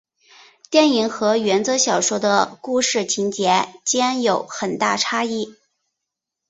[0.71, 5.53] 电影和原着小说的故事情节间有很大差异。